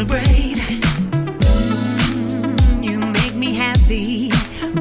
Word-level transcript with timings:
celebrate. 0.00 0.56
Mm, 2.32 2.88
you 2.88 2.98
make 2.98 3.34
me 3.34 3.54
happy, 3.54 4.30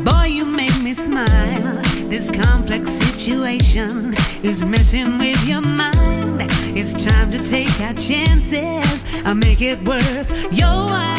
boy, 0.02 0.28
you 0.28 0.46
make 0.46 0.82
me 0.82 0.94
smile. 0.94 1.82
This 2.10 2.30
complex 2.30 2.90
situation 2.90 4.14
is 4.44 4.64
messing 4.64 5.18
with 5.18 5.46
your 5.46 5.62
mind. 5.62 6.42
It's 6.78 6.94
time 7.04 7.32
to 7.32 7.38
take 7.38 7.82
our 7.82 7.94
chances. 7.94 9.26
I'll 9.26 9.36
make 9.36 9.62
it 9.62 9.82
worth 9.86 10.54
your 10.54 10.88
while. 10.88 11.19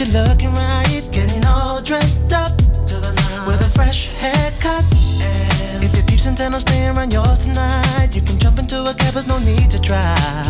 You're 0.00 0.24
looking 0.24 0.48
right, 0.52 1.02
getting 1.12 1.44
all 1.44 1.82
dressed 1.82 2.32
up 2.32 2.56
with 3.46 3.60
a 3.60 3.70
fresh 3.74 4.08
haircut. 4.14 4.82
If 5.84 5.94
your 5.94 6.06
peeps 6.06 6.24
intend 6.24 6.54
on 6.54 6.60
staying 6.62 6.96
around 6.96 7.12
yours 7.12 7.40
tonight, 7.40 8.08
you 8.14 8.22
can 8.22 8.38
jump 8.38 8.58
into 8.58 8.82
a 8.82 8.94
cab, 8.94 9.12
there's 9.12 9.28
no 9.28 9.38
need 9.40 9.70
to 9.70 9.78
drive. 9.78 10.49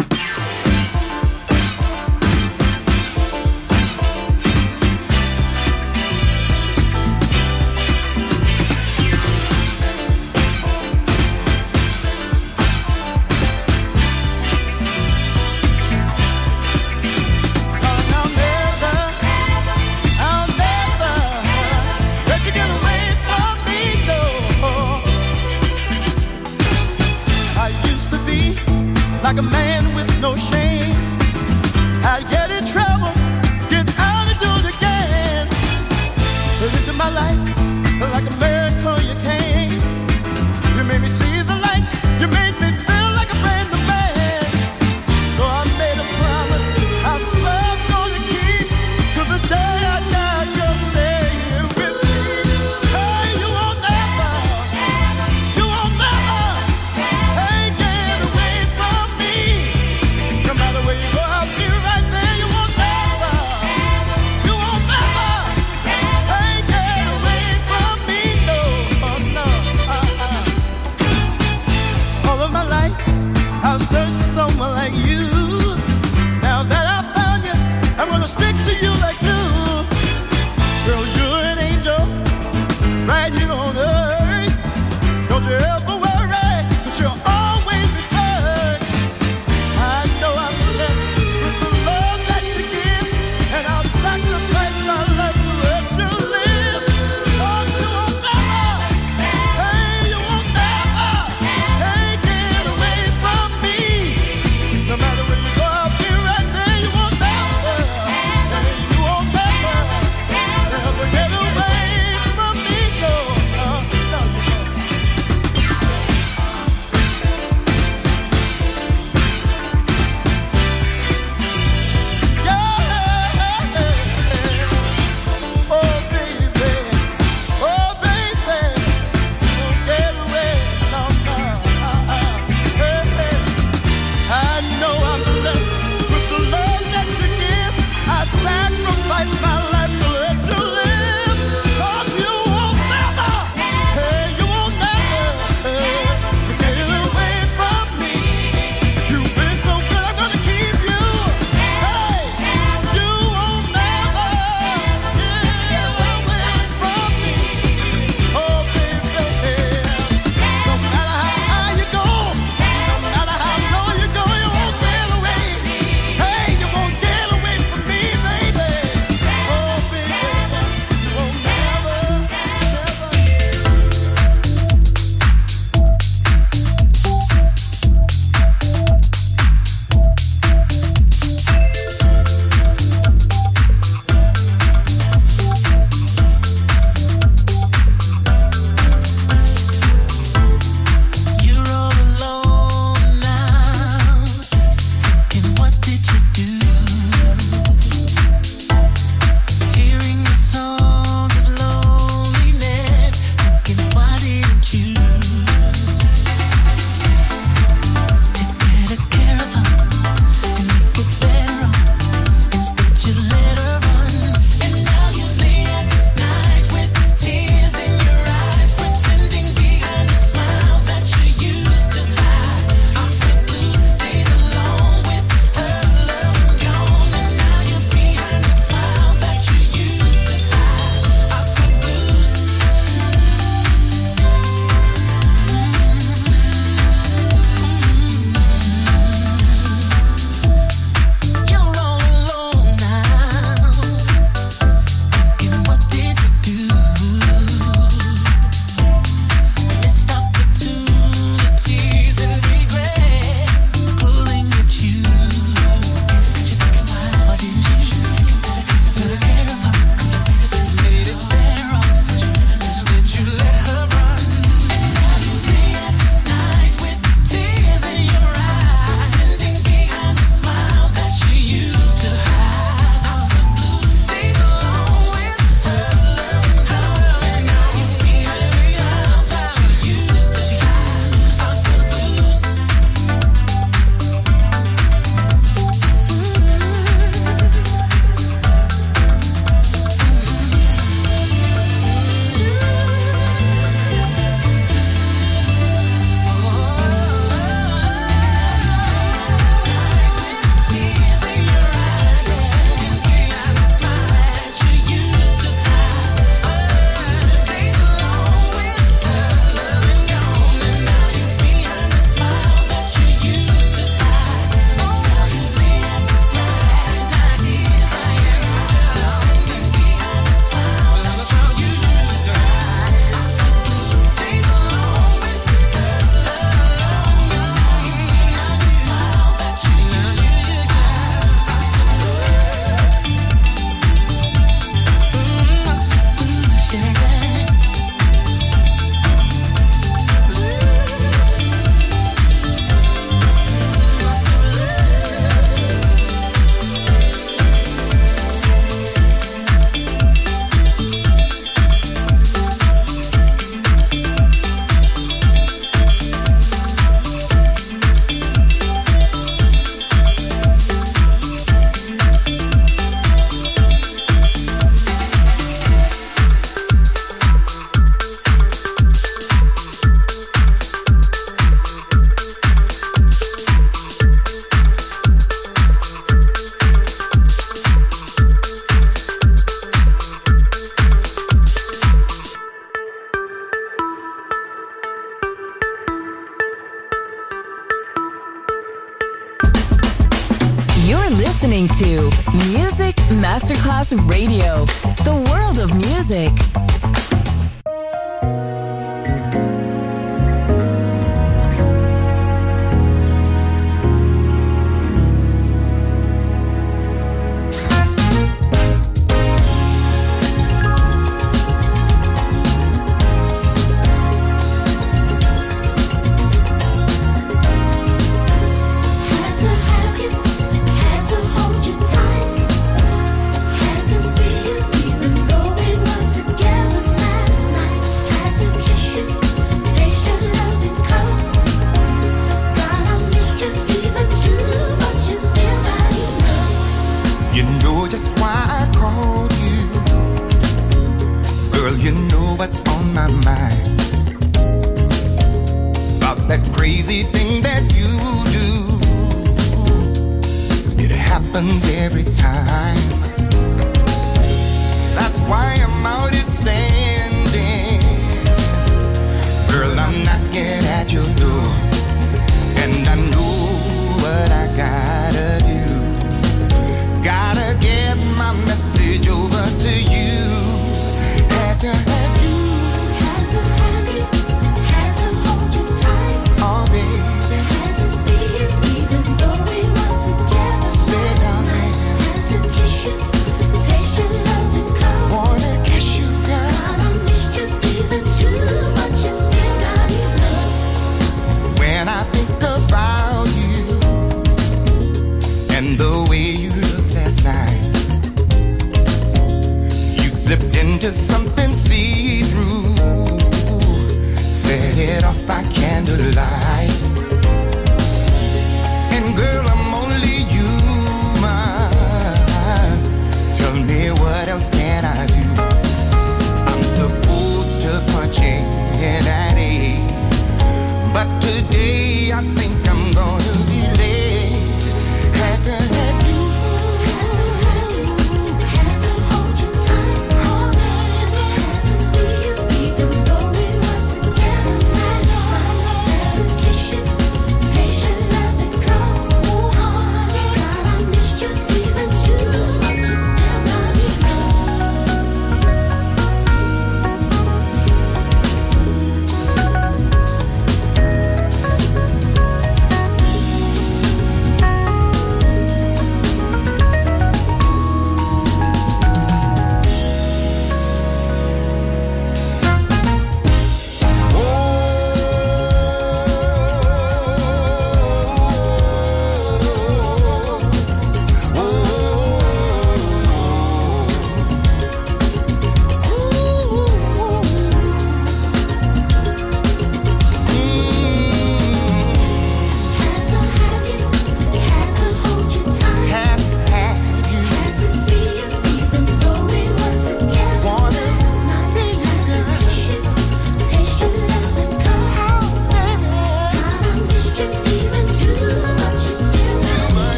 Radio, 393.93 394.40